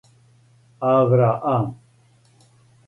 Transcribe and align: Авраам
Авраам 0.91 1.65